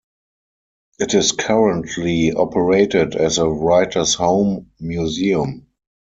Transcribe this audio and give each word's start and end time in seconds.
It 0.97 1.13
is 1.13 1.31
currently 1.31 2.31
operated 2.33 3.13
as 3.15 3.37
a 3.37 3.47
writer's 3.47 4.15
home 4.15 4.71
museum. 4.79 5.67